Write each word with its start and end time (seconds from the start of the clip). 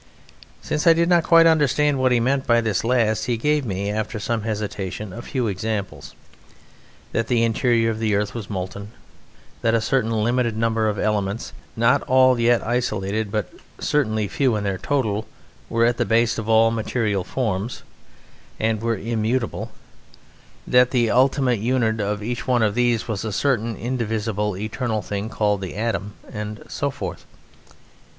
Since 0.63 0.87
I 0.87 0.93
did 0.93 1.09
not 1.09 1.23
quite 1.23 1.45
understand 1.45 1.99
what 1.99 2.11
he 2.11 2.19
meant 2.19 2.47
by 2.47 2.59
this 2.59 2.83
last, 2.83 3.25
he 3.25 3.37
gave 3.37 3.67
me, 3.67 3.91
after 3.91 4.17
some 4.19 4.41
hesitation, 4.41 5.13
a 5.13 5.21
few 5.21 5.45
examples: 5.45 6.15
That 7.11 7.27
the 7.27 7.43
interior 7.43 7.91
of 7.91 7.99
the 7.99 8.15
earth 8.15 8.33
was 8.33 8.49
molten; 8.49 8.93
that 9.61 9.75
a 9.75 9.79
certain 9.79 10.09
limited 10.09 10.57
number 10.57 10.89
of 10.89 10.97
elements 10.97 11.53
not 11.75 12.01
all 12.09 12.39
yet 12.39 12.65
isolated, 12.65 13.31
but 13.31 13.53
certainly 13.77 14.27
few 14.27 14.55
in 14.55 14.63
their 14.63 14.79
total 14.79 15.27
were 15.69 15.85
at 15.85 15.97
the 15.97 16.03
base 16.05 16.39
of 16.39 16.49
all 16.49 16.71
material 16.71 17.23
forms, 17.23 17.83
and 18.59 18.81
were 18.81 18.97
immutable; 18.97 19.71
that 20.65 20.89
the 20.89 21.11
ultimate 21.11 21.59
unit 21.59 21.99
of 22.01 22.23
each 22.23 22.49
of 22.49 22.73
these 22.73 23.07
was 23.07 23.23
a 23.23 23.31
certain 23.31 23.75
indivisible, 23.77 24.57
eternal 24.57 25.03
thing 25.03 25.29
called 25.29 25.61
the 25.61 25.75
Atom; 25.75 26.13
and 26.33 26.63
so 26.67 26.89
forth. 26.89 27.27